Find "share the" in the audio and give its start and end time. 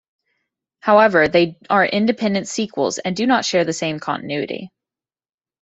3.45-3.71